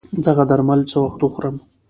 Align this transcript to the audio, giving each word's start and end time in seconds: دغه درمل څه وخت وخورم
دغه 0.25 0.43
درمل 0.49 0.79
څه 0.91 0.97
وخت 1.03 1.19
وخورم 1.21 1.55